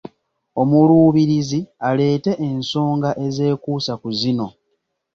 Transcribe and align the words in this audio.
Omuluubirizi 0.61 1.59
aleete 1.87 2.31
ensonga 2.49 3.09
ezeekuusa 3.25 3.93
ku 4.01 4.09
zino 4.19 4.47